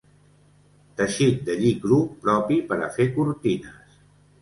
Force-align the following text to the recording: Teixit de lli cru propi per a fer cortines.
Teixit 1.01 1.45
de 1.51 1.59
lli 1.61 1.75
cru 1.85 2.01
propi 2.27 2.61
per 2.73 2.83
a 2.89 2.91
fer 2.99 3.11
cortines. 3.19 4.05